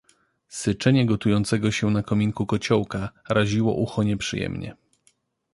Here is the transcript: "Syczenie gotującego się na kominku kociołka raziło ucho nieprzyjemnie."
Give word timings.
"Syczenie 0.47 1.05
gotującego 1.05 1.71
się 1.71 1.91
na 1.91 2.03
kominku 2.03 2.45
kociołka 2.45 3.09
raziło 3.29 3.73
ucho 3.75 4.03
nieprzyjemnie." 4.03 4.75